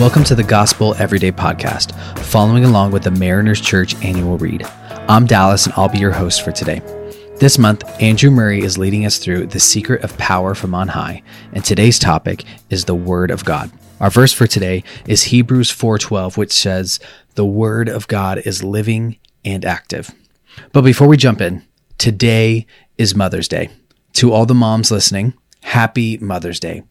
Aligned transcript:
Welcome 0.00 0.24
to 0.24 0.34
the 0.34 0.42
Gospel 0.42 0.94
Everyday 0.94 1.30
Podcast, 1.30 1.94
following 2.20 2.64
along 2.64 2.90
with 2.90 3.02
the 3.02 3.10
Mariners 3.10 3.60
Church 3.60 3.94
annual 4.02 4.38
read. 4.38 4.62
I'm 5.10 5.26
Dallas, 5.26 5.66
and 5.66 5.74
I'll 5.76 5.90
be 5.90 5.98
your 5.98 6.10
host 6.10 6.40
for 6.40 6.52
today. 6.52 6.80
This 7.36 7.58
month, 7.58 7.84
Andrew 8.00 8.30
Murray 8.30 8.62
is 8.62 8.78
leading 8.78 9.04
us 9.04 9.18
through 9.18 9.48
the 9.48 9.60
secret 9.60 10.02
of 10.02 10.16
power 10.16 10.54
from 10.54 10.74
on 10.74 10.88
high, 10.88 11.22
and 11.52 11.62
today's 11.62 11.98
topic 11.98 12.44
is 12.70 12.86
the 12.86 12.94
Word 12.94 13.30
of 13.30 13.44
God. 13.44 13.70
Our 14.00 14.08
verse 14.08 14.32
for 14.32 14.46
today 14.46 14.84
is 15.06 15.24
Hebrews 15.24 15.70
4:12, 15.70 16.38
which 16.38 16.52
says, 16.52 16.98
"The 17.34 17.44
Word 17.44 17.90
of 17.90 18.08
God 18.08 18.40
is 18.46 18.64
living 18.64 19.18
and 19.44 19.66
active." 19.66 20.12
But 20.72 20.80
before 20.80 21.08
we 21.08 21.18
jump 21.18 21.42
in, 21.42 21.60
today 21.98 22.66
is 22.96 23.14
Mother's 23.14 23.48
Day. 23.48 23.68
To 24.14 24.32
all 24.32 24.46
the 24.46 24.54
moms 24.54 24.90
listening, 24.90 25.34
happy 25.60 26.16
Mother's 26.22 26.58
Day. 26.58 26.84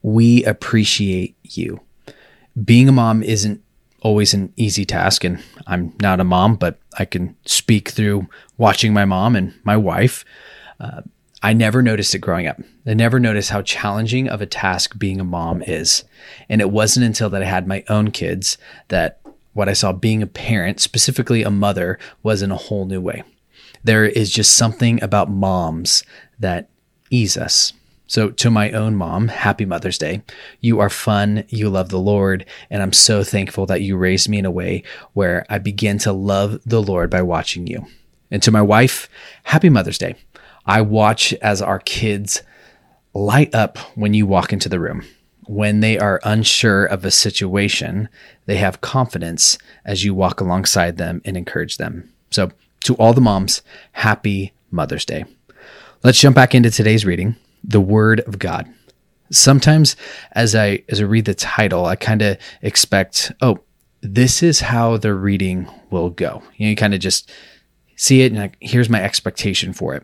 We 0.00 0.44
appreciate 0.44 1.34
you 1.42 1.80
being 2.64 2.88
a 2.88 2.92
mom 2.92 3.22
isn't 3.22 3.62
always 4.00 4.34
an 4.34 4.52
easy 4.56 4.84
task 4.84 5.22
and 5.22 5.42
i'm 5.66 5.94
not 6.00 6.20
a 6.20 6.24
mom 6.24 6.56
but 6.56 6.78
i 6.98 7.04
can 7.04 7.34
speak 7.46 7.88
through 7.90 8.26
watching 8.58 8.92
my 8.92 9.04
mom 9.04 9.36
and 9.36 9.54
my 9.64 9.76
wife. 9.76 10.24
Uh, 10.80 11.02
i 11.42 11.52
never 11.52 11.82
noticed 11.82 12.14
it 12.14 12.18
growing 12.18 12.46
up. 12.46 12.60
I 12.86 12.94
never 12.94 13.18
noticed 13.18 13.50
how 13.50 13.62
challenging 13.62 14.28
of 14.28 14.40
a 14.40 14.46
task 14.46 14.98
being 14.98 15.20
a 15.20 15.24
mom 15.24 15.62
is. 15.62 16.04
And 16.48 16.60
it 16.60 16.70
wasn't 16.70 17.06
until 17.06 17.30
that 17.30 17.42
i 17.42 17.46
had 17.46 17.66
my 17.66 17.84
own 17.88 18.10
kids 18.10 18.58
that 18.88 19.20
what 19.52 19.68
i 19.68 19.72
saw 19.72 19.92
being 19.92 20.22
a 20.22 20.26
parent 20.26 20.80
specifically 20.80 21.42
a 21.42 21.50
mother 21.50 21.98
was 22.22 22.42
in 22.42 22.50
a 22.50 22.56
whole 22.56 22.86
new 22.86 23.00
way. 23.00 23.22
There 23.84 24.04
is 24.04 24.32
just 24.32 24.56
something 24.56 25.02
about 25.02 25.30
moms 25.30 26.04
that 26.38 26.68
ease 27.10 27.36
us 27.36 27.72
so, 28.06 28.28
to 28.28 28.50
my 28.50 28.70
own 28.72 28.94
mom, 28.96 29.28
happy 29.28 29.64
Mother's 29.64 29.96
Day. 29.96 30.22
You 30.60 30.80
are 30.80 30.90
fun, 30.90 31.44
you 31.48 31.70
love 31.70 31.88
the 31.88 31.98
Lord, 31.98 32.44
and 32.68 32.82
I'm 32.82 32.92
so 32.92 33.24
thankful 33.24 33.64
that 33.66 33.80
you 33.80 33.96
raised 33.96 34.28
me 34.28 34.38
in 34.38 34.44
a 34.44 34.50
way 34.50 34.82
where 35.14 35.46
I 35.48 35.58
begin 35.58 35.98
to 36.00 36.12
love 36.12 36.60
the 36.66 36.82
Lord 36.82 37.08
by 37.08 37.22
watching 37.22 37.66
you. 37.66 37.86
And 38.30 38.42
to 38.42 38.50
my 38.50 38.60
wife, 38.60 39.08
happy 39.44 39.70
Mother's 39.70 39.98
Day. 39.98 40.16
I 40.66 40.82
watch 40.82 41.32
as 41.34 41.62
our 41.62 41.78
kids 41.78 42.42
light 43.14 43.54
up 43.54 43.78
when 43.94 44.14
you 44.14 44.26
walk 44.26 44.52
into 44.52 44.68
the 44.68 44.80
room. 44.80 45.04
When 45.46 45.80
they 45.80 45.98
are 45.98 46.20
unsure 46.22 46.84
of 46.84 47.04
a 47.04 47.10
situation, 47.10 48.08
they 48.46 48.56
have 48.56 48.80
confidence 48.80 49.58
as 49.84 50.04
you 50.04 50.14
walk 50.14 50.40
alongside 50.40 50.98
them 50.98 51.22
and 51.24 51.36
encourage 51.36 51.78
them. 51.78 52.12
So, 52.30 52.50
to 52.84 52.94
all 52.96 53.12
the 53.12 53.20
moms, 53.20 53.62
happy 53.92 54.52
Mother's 54.70 55.04
Day. 55.04 55.24
Let's 56.02 56.20
jump 56.20 56.36
back 56.36 56.54
into 56.54 56.70
today's 56.70 57.06
reading 57.06 57.36
the 57.64 57.80
Word 57.80 58.20
of 58.20 58.38
God. 58.38 58.72
Sometimes, 59.30 59.96
as 60.32 60.54
I 60.54 60.82
as 60.88 61.00
I 61.00 61.04
read 61.04 61.24
the 61.24 61.34
title, 61.34 61.86
I 61.86 61.96
kind 61.96 62.22
of 62.22 62.36
expect, 62.60 63.32
oh, 63.40 63.60
this 64.02 64.42
is 64.42 64.60
how 64.60 64.96
the 64.96 65.14
reading 65.14 65.68
will 65.90 66.10
go. 66.10 66.42
You, 66.56 66.66
know, 66.66 66.70
you 66.70 66.76
kind 66.76 66.94
of 66.94 67.00
just 67.00 67.30
see 67.96 68.22
it, 68.22 68.32
and 68.32 68.40
like, 68.40 68.56
here's 68.60 68.90
my 68.90 69.02
expectation 69.02 69.72
for 69.72 69.94
it. 69.94 70.02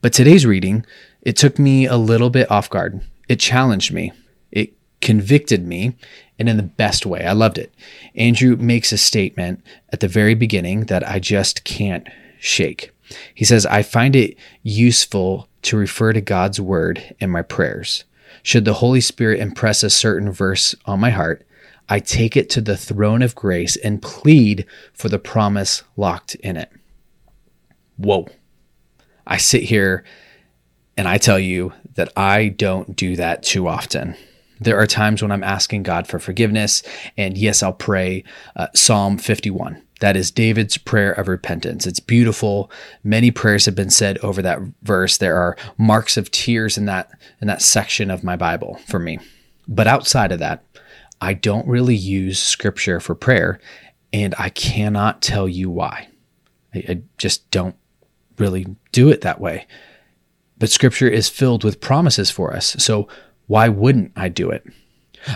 But 0.00 0.12
today's 0.12 0.46
reading, 0.46 0.84
it 1.22 1.36
took 1.36 1.58
me 1.58 1.86
a 1.86 1.96
little 1.96 2.30
bit 2.30 2.50
off 2.50 2.70
guard. 2.70 3.00
It 3.28 3.38
challenged 3.38 3.92
me. 3.92 4.12
It 4.50 4.72
convicted 5.00 5.66
me, 5.66 5.96
and 6.38 6.48
in 6.48 6.56
the 6.56 6.62
best 6.62 7.04
way. 7.04 7.24
I 7.24 7.32
loved 7.32 7.58
it. 7.58 7.72
Andrew 8.14 8.56
makes 8.56 8.92
a 8.92 8.98
statement 8.98 9.62
at 9.92 10.00
the 10.00 10.08
very 10.08 10.34
beginning 10.34 10.86
that 10.86 11.06
I 11.06 11.18
just 11.18 11.64
can't 11.64 12.08
shake. 12.40 12.92
He 13.34 13.44
says, 13.44 13.66
I 13.66 13.82
find 13.82 14.14
it 14.14 14.36
useful 14.62 15.47
to 15.68 15.76
refer 15.76 16.14
to 16.14 16.20
God's 16.22 16.58
word 16.58 17.14
in 17.20 17.28
my 17.28 17.42
prayers. 17.42 18.04
Should 18.42 18.64
the 18.64 18.74
Holy 18.74 19.02
Spirit 19.02 19.38
impress 19.38 19.82
a 19.82 19.90
certain 19.90 20.32
verse 20.32 20.74
on 20.86 20.98
my 20.98 21.10
heart, 21.10 21.46
I 21.90 22.00
take 22.00 22.38
it 22.38 22.48
to 22.50 22.62
the 22.62 22.76
throne 22.76 23.20
of 23.20 23.34
grace 23.34 23.76
and 23.76 24.00
plead 24.00 24.64
for 24.94 25.10
the 25.10 25.18
promise 25.18 25.82
locked 25.94 26.34
in 26.36 26.56
it. 26.56 26.72
Whoa. 27.98 28.28
I 29.26 29.36
sit 29.36 29.64
here 29.64 30.04
and 30.96 31.06
I 31.06 31.18
tell 31.18 31.38
you 31.38 31.74
that 31.96 32.14
I 32.16 32.48
don't 32.48 32.96
do 32.96 33.16
that 33.16 33.42
too 33.42 33.68
often. 33.68 34.16
There 34.58 34.78
are 34.78 34.86
times 34.86 35.20
when 35.20 35.30
I'm 35.30 35.44
asking 35.44 35.82
God 35.82 36.06
for 36.06 36.18
forgiveness, 36.18 36.82
and 37.18 37.36
yes, 37.36 37.62
I'll 37.62 37.74
pray 37.74 38.24
uh, 38.56 38.68
Psalm 38.74 39.18
51. 39.18 39.82
That 40.00 40.16
is 40.16 40.30
David's 40.30 40.78
prayer 40.78 41.12
of 41.12 41.28
repentance. 41.28 41.86
It's 41.86 42.00
beautiful. 42.00 42.70
Many 43.02 43.30
prayers 43.30 43.64
have 43.66 43.74
been 43.74 43.90
said 43.90 44.18
over 44.18 44.40
that 44.42 44.60
verse. 44.82 45.18
There 45.18 45.36
are 45.36 45.56
marks 45.76 46.16
of 46.16 46.30
tears 46.30 46.78
in 46.78 46.84
that 46.86 47.10
in 47.40 47.48
that 47.48 47.62
section 47.62 48.10
of 48.10 48.22
my 48.22 48.36
Bible 48.36 48.78
for 48.86 48.98
me. 48.98 49.18
But 49.66 49.86
outside 49.86 50.32
of 50.32 50.38
that, 50.38 50.64
I 51.20 51.34
don't 51.34 51.66
really 51.66 51.96
use 51.96 52.38
scripture 52.40 53.00
for 53.00 53.14
prayer, 53.14 53.60
and 54.12 54.34
I 54.38 54.50
cannot 54.50 55.20
tell 55.20 55.48
you 55.48 55.68
why. 55.68 56.08
I, 56.74 56.84
I 56.88 57.02
just 57.18 57.50
don't 57.50 57.76
really 58.38 58.66
do 58.92 59.08
it 59.08 59.22
that 59.22 59.40
way. 59.40 59.66
But 60.58 60.70
scripture 60.70 61.08
is 61.08 61.28
filled 61.28 61.64
with 61.64 61.80
promises 61.80 62.30
for 62.30 62.54
us. 62.54 62.76
So 62.78 63.08
why 63.46 63.68
wouldn't 63.68 64.12
I 64.16 64.28
do 64.28 64.50
it? 64.50 64.64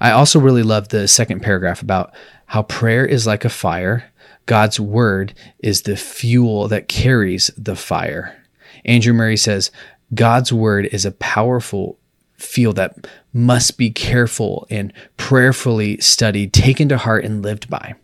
I 0.00 0.10
also 0.10 0.40
really 0.40 0.62
love 0.62 0.88
the 0.88 1.06
second 1.06 1.40
paragraph 1.40 1.82
about 1.82 2.12
how 2.48 2.62
prayer 2.62 3.06
is 3.06 3.26
like 3.26 3.44
a 3.44 3.50
fire 3.50 4.10
God's 4.48 4.80
word 4.80 5.34
is 5.58 5.82
the 5.82 5.94
fuel 5.94 6.68
that 6.68 6.88
carries 6.88 7.50
the 7.58 7.76
fire. 7.76 8.34
Andrew 8.86 9.12
Murray 9.12 9.36
says, 9.36 9.70
God's 10.14 10.50
word 10.50 10.86
is 10.86 11.04
a 11.04 11.12
powerful 11.12 11.98
fuel 12.38 12.72
that 12.72 13.06
must 13.34 13.76
be 13.76 13.90
careful 13.90 14.66
and 14.70 14.90
prayerfully 15.18 16.00
studied, 16.00 16.54
taken 16.54 16.88
to 16.88 16.96
heart, 16.96 17.26
and 17.26 17.42
lived 17.42 17.68
by. 17.68 17.94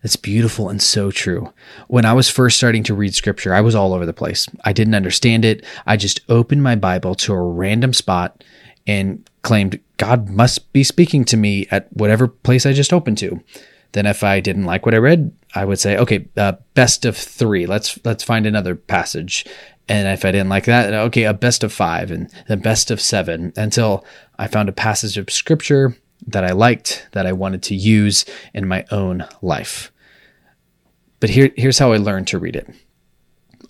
That's 0.00 0.14
beautiful 0.14 0.68
and 0.68 0.80
so 0.80 1.10
true. 1.10 1.52
When 1.88 2.04
I 2.04 2.12
was 2.12 2.28
first 2.28 2.56
starting 2.56 2.84
to 2.84 2.94
read 2.94 3.16
scripture, 3.16 3.52
I 3.52 3.62
was 3.62 3.74
all 3.74 3.94
over 3.94 4.06
the 4.06 4.12
place. 4.12 4.48
I 4.64 4.72
didn't 4.72 4.94
understand 4.94 5.44
it. 5.44 5.64
I 5.86 5.96
just 5.96 6.20
opened 6.28 6.62
my 6.62 6.76
Bible 6.76 7.16
to 7.16 7.32
a 7.32 7.42
random 7.42 7.92
spot 7.92 8.44
and 8.86 9.28
claimed 9.42 9.80
God 9.96 10.28
must 10.28 10.72
be 10.72 10.84
speaking 10.84 11.24
to 11.26 11.36
me 11.36 11.66
at 11.70 11.92
whatever 11.92 12.28
place 12.28 12.66
I 12.66 12.72
just 12.72 12.92
opened 12.92 13.18
to. 13.18 13.42
Then 13.92 14.06
if 14.06 14.22
I 14.22 14.40
didn't 14.40 14.64
like 14.64 14.84
what 14.84 14.94
I 14.94 14.98
read, 14.98 15.32
I 15.54 15.64
would 15.64 15.78
say, 15.78 15.96
okay, 15.96 16.28
uh, 16.36 16.52
best 16.74 17.04
of 17.04 17.16
three. 17.16 17.66
Let's 17.66 17.98
let's 18.04 18.24
find 18.24 18.46
another 18.46 18.74
passage. 18.74 19.46
And 19.88 20.08
if 20.08 20.24
I 20.24 20.32
didn't 20.32 20.48
like 20.48 20.64
that, 20.64 20.92
okay, 20.92 21.24
a 21.24 21.32
best 21.32 21.62
of 21.64 21.72
five 21.72 22.10
and 22.10 22.30
the 22.48 22.56
best 22.56 22.90
of 22.90 23.00
seven 23.00 23.52
until 23.56 24.04
I 24.38 24.48
found 24.48 24.68
a 24.68 24.72
passage 24.72 25.16
of 25.16 25.30
scripture 25.30 25.96
that 26.26 26.44
I 26.44 26.52
liked 26.52 27.08
that 27.12 27.26
I 27.26 27.32
wanted 27.32 27.62
to 27.64 27.74
use 27.74 28.24
in 28.52 28.66
my 28.66 28.84
own 28.90 29.26
life. 29.42 29.92
But 31.20 31.30
here, 31.30 31.52
here's 31.56 31.78
how 31.78 31.92
I 31.92 31.98
learned 31.98 32.26
to 32.28 32.38
read 32.38 32.56
it. 32.56 32.68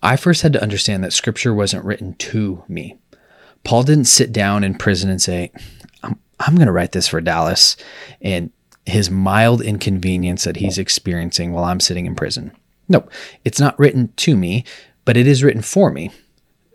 I 0.03 0.16
first 0.16 0.42
had 0.42 0.53
to 0.54 0.62
understand 0.62 1.04
that 1.04 1.12
scripture 1.12 1.54
wasn't 1.54 1.84
written 1.84 2.15
to 2.15 2.65
me. 2.66 2.97
Paul 3.66 3.82
didn't 3.82 4.04
sit 4.04 4.32
down 4.32 4.62
in 4.62 4.77
prison 4.77 5.10
and 5.10 5.21
say, 5.21 5.50
I'm, 6.04 6.16
I'm 6.38 6.54
going 6.54 6.66
to 6.66 6.72
write 6.72 6.93
this 6.93 7.09
for 7.09 7.21
Dallas 7.21 7.77
and 8.21 8.53
his 8.87 9.10
mild 9.10 9.60
inconvenience 9.60 10.44
that 10.44 10.59
he's 10.59 10.78
experiencing 10.78 11.53
while 11.53 11.65
I'm 11.65 11.81
sitting 11.81 12.06
in 12.06 12.15
prison. 12.15 12.53
No, 12.88 13.09
it's 13.44 13.59
not 13.59 13.77
written 13.77 14.12
to 14.19 14.37
me, 14.37 14.65
but 15.04 15.16
it 15.16 15.27
is 15.27 15.43
written 15.43 15.62
for 15.62 15.91
me. 15.91 16.12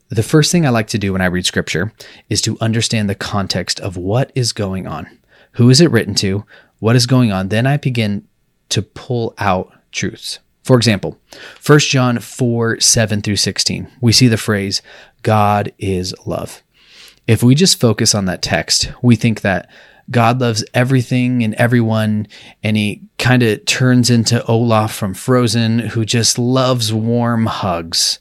The 0.09 0.21
first 0.21 0.51
thing 0.51 0.65
I 0.65 0.69
like 0.69 0.87
to 0.87 0.97
do 0.97 1.13
when 1.13 1.21
I 1.21 1.27
read 1.27 1.45
scripture 1.45 1.93
is 2.29 2.41
to 2.41 2.57
understand 2.59 3.09
the 3.09 3.15
context 3.15 3.79
of 3.79 3.95
what 3.95 4.29
is 4.35 4.51
going 4.51 4.85
on. 4.85 5.17
Who 5.53 5.69
is 5.69 5.79
it 5.79 5.91
written 5.91 6.13
to? 6.15 6.45
What 6.79 6.97
is 6.97 7.05
going 7.05 7.31
on? 7.31 7.47
Then 7.47 7.65
I 7.65 7.77
begin 7.77 8.27
to 8.67 8.81
pull 8.81 9.33
out 9.37 9.71
truths. 9.93 10.39
For 10.63 10.75
example, 10.75 11.17
1 11.65 11.79
John 11.79 12.19
4 12.19 12.81
7 12.81 13.21
through 13.21 13.37
16, 13.37 13.87
we 14.01 14.11
see 14.11 14.27
the 14.27 14.35
phrase, 14.35 14.81
God 15.23 15.71
is 15.79 16.13
love. 16.25 16.61
If 17.31 17.41
we 17.41 17.55
just 17.55 17.79
focus 17.79 18.13
on 18.13 18.25
that 18.25 18.41
text, 18.41 18.91
we 19.01 19.15
think 19.15 19.39
that 19.39 19.69
God 20.09 20.41
loves 20.41 20.65
everything 20.73 21.45
and 21.45 21.53
everyone, 21.53 22.27
and 22.61 22.75
he 22.75 23.03
kind 23.17 23.41
of 23.41 23.63
turns 23.63 24.09
into 24.09 24.45
Olaf 24.47 24.93
from 24.93 25.13
Frozen, 25.13 25.79
who 25.79 26.03
just 26.03 26.37
loves 26.37 26.91
warm 26.91 27.45
hugs. 27.45 28.19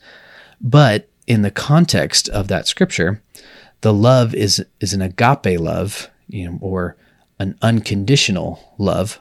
But 0.61 1.09
in 1.27 1.43
the 1.43 1.51
context 1.51 2.29
of 2.29 2.47
that 2.47 2.69
scripture, 2.69 3.21
the 3.81 3.93
love 3.93 4.33
is 4.33 4.65
is 4.79 4.95
an 4.95 5.03
agape 5.03 5.59
love, 5.59 6.09
you 6.29 6.49
know, 6.49 6.59
or 6.61 6.97
an 7.41 7.59
unconditional 7.63 8.77
love. 8.79 9.21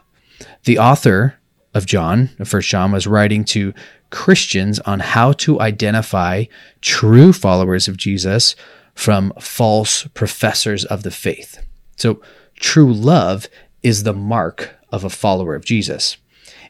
The 0.66 0.78
author 0.78 1.34
of 1.74 1.86
John, 1.86 2.30
of 2.38 2.48
First 2.48 2.68
John, 2.68 2.92
was 2.92 3.08
writing 3.08 3.42
to 3.46 3.74
Christians 4.10 4.78
on 4.78 5.00
how 5.00 5.32
to 5.32 5.60
identify 5.60 6.44
true 6.80 7.32
followers 7.32 7.88
of 7.88 7.96
Jesus 7.96 8.54
from 8.94 9.32
false 9.40 10.06
professors 10.14 10.84
of 10.84 11.02
the 11.02 11.10
faith. 11.10 11.64
So 11.96 12.20
true 12.56 12.92
love 12.92 13.48
is 13.82 14.02
the 14.02 14.12
mark 14.12 14.76
of 14.92 15.04
a 15.04 15.10
follower 15.10 15.54
of 15.54 15.64
Jesus. 15.64 16.16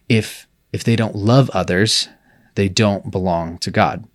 If 0.09 0.47
if 0.73 0.85
they 0.85 0.95
don't 0.95 1.17
love 1.17 1.51
others, 1.51 2.09
they 2.55 2.69
don't 2.69 3.11
belong 3.11 3.59
to 3.59 3.71
God. 3.71 4.07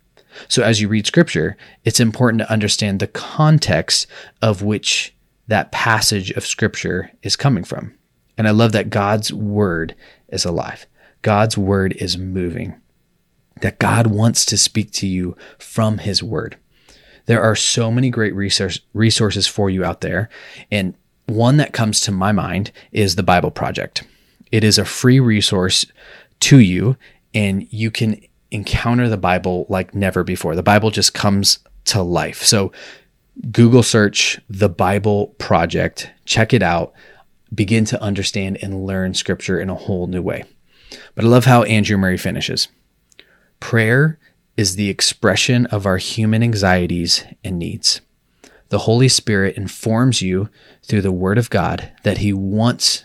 So 0.48 0.62
as 0.62 0.80
you 0.80 0.88
read 0.88 1.06
scripture, 1.06 1.56
it's 1.84 2.00
important 2.00 2.40
to 2.40 2.50
understand 2.50 3.00
the 3.00 3.06
context 3.06 4.06
of 4.42 4.62
which 4.62 5.14
that 5.48 5.72
passage 5.72 6.30
of 6.32 6.46
scripture 6.46 7.10
is 7.22 7.36
coming 7.36 7.64
from. 7.64 7.94
And 8.36 8.46
I 8.46 8.50
love 8.50 8.72
that 8.72 8.90
God's 8.90 9.32
word 9.32 9.94
is 10.28 10.44
alive. 10.44 10.86
God's 11.22 11.56
word 11.56 11.92
is 11.94 12.18
moving. 12.18 12.74
That 13.62 13.78
God 13.78 14.08
wants 14.08 14.44
to 14.46 14.58
speak 14.58 14.92
to 14.92 15.06
you 15.06 15.36
from 15.58 15.98
his 15.98 16.22
word. 16.22 16.56
There 17.26 17.42
are 17.42 17.56
so 17.56 17.90
many 17.90 18.10
great 18.10 18.34
resource, 18.34 18.80
resources 18.94 19.46
for 19.46 19.68
you 19.68 19.84
out 19.84 20.00
there. 20.00 20.28
And 20.70 20.94
one 21.26 21.56
that 21.58 21.72
comes 21.72 22.00
to 22.02 22.12
my 22.12 22.32
mind 22.32 22.72
is 22.92 23.16
the 23.16 23.22
Bible 23.22 23.50
Project. 23.50 24.04
It 24.52 24.64
is 24.64 24.78
a 24.78 24.84
free 24.84 25.20
resource 25.20 25.84
to 26.40 26.58
you, 26.58 26.96
and 27.34 27.66
you 27.72 27.90
can 27.90 28.20
encounter 28.50 29.08
the 29.08 29.16
Bible 29.16 29.66
like 29.68 29.94
never 29.94 30.22
before. 30.22 30.54
The 30.54 30.62
Bible 30.62 30.90
just 30.90 31.14
comes 31.14 31.58
to 31.86 32.02
life. 32.02 32.42
So, 32.42 32.72
Google 33.50 33.82
search 33.82 34.40
the 34.48 34.68
Bible 34.68 35.28
Project, 35.38 36.10
check 36.24 36.54
it 36.54 36.62
out, 36.62 36.94
begin 37.54 37.84
to 37.86 38.00
understand 38.00 38.58
and 38.62 38.86
learn 38.86 39.12
scripture 39.12 39.60
in 39.60 39.68
a 39.68 39.74
whole 39.74 40.06
new 40.06 40.22
way. 40.22 40.44
But 41.14 41.24
I 41.24 41.28
love 41.28 41.44
how 41.44 41.62
Andrew 41.64 41.98
Murray 41.98 42.16
finishes. 42.16 42.68
Prayer 43.60 44.18
is 44.56 44.76
the 44.76 44.88
expression 44.88 45.66
of 45.66 45.86
our 45.86 45.98
human 45.98 46.42
anxieties 46.42 47.24
and 47.44 47.58
needs. 47.58 48.00
The 48.68 48.78
Holy 48.78 49.08
Spirit 49.08 49.56
informs 49.56 50.22
you 50.22 50.48
through 50.82 51.02
the 51.02 51.12
Word 51.12 51.38
of 51.38 51.50
God 51.50 51.92
that 52.02 52.18
He 52.18 52.32
wants 52.32 53.04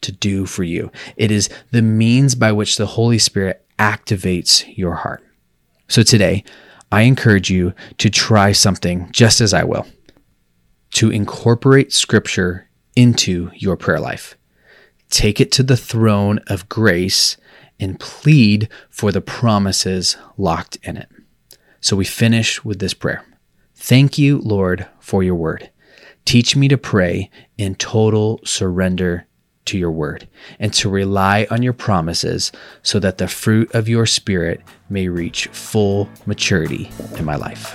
to 0.00 0.12
do 0.12 0.46
for 0.46 0.64
you. 0.64 0.90
It 1.16 1.30
is 1.30 1.48
the 1.70 1.82
means 1.82 2.34
by 2.34 2.52
which 2.52 2.76
the 2.76 2.86
Holy 2.86 3.18
Spirit 3.18 3.64
activates 3.78 4.64
your 4.76 4.94
heart. 4.94 5.24
So 5.88 6.02
today, 6.02 6.44
I 6.90 7.02
encourage 7.02 7.50
you 7.50 7.74
to 7.98 8.10
try 8.10 8.52
something 8.52 9.10
just 9.12 9.40
as 9.40 9.52
I 9.52 9.64
will 9.64 9.86
to 10.92 11.10
incorporate 11.10 11.92
Scripture 11.92 12.68
into 12.94 13.50
your 13.54 13.76
prayer 13.76 14.00
life. 14.00 14.35
Take 15.16 15.40
it 15.40 15.50
to 15.52 15.62
the 15.62 15.78
throne 15.78 16.40
of 16.46 16.68
grace 16.68 17.38
and 17.80 17.98
plead 17.98 18.68
for 18.90 19.10
the 19.10 19.22
promises 19.22 20.18
locked 20.36 20.76
in 20.82 20.98
it. 20.98 21.08
So 21.80 21.96
we 21.96 22.04
finish 22.04 22.62
with 22.66 22.80
this 22.80 22.92
prayer 22.92 23.24
Thank 23.74 24.18
you, 24.18 24.36
Lord, 24.40 24.86
for 25.00 25.22
your 25.22 25.34
word. 25.34 25.70
Teach 26.26 26.54
me 26.54 26.68
to 26.68 26.76
pray 26.76 27.30
in 27.56 27.76
total 27.76 28.42
surrender 28.44 29.26
to 29.64 29.78
your 29.78 29.90
word 29.90 30.28
and 30.58 30.74
to 30.74 30.90
rely 30.90 31.46
on 31.50 31.62
your 31.62 31.72
promises 31.72 32.52
so 32.82 32.98
that 32.98 33.16
the 33.16 33.26
fruit 33.26 33.74
of 33.74 33.88
your 33.88 34.04
spirit 34.04 34.60
may 34.90 35.08
reach 35.08 35.46
full 35.46 36.10
maturity 36.26 36.90
in 37.16 37.24
my 37.24 37.36
life. 37.36 37.74